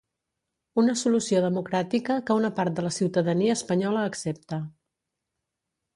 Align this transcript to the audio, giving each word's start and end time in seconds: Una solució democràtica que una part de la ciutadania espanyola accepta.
Una 0.83 0.95
solució 1.01 1.41
democràtica 1.43 2.17
que 2.29 2.39
una 2.41 2.51
part 2.61 2.79
de 2.79 2.85
la 2.87 2.93
ciutadania 2.97 3.59
espanyola 3.61 4.09
accepta. 4.13 4.63